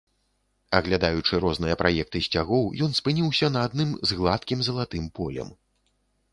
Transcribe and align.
Аглядаючы 0.77 1.41
розныя 1.43 1.75
праекты 1.81 2.23
сцягоў, 2.29 2.63
ён 2.87 2.91
спыніўся 3.01 3.53
на 3.55 3.59
адным 3.71 3.95
з 4.11 4.21
гладкім 4.23 4.59
залатым 4.73 5.05
полем. 5.21 5.57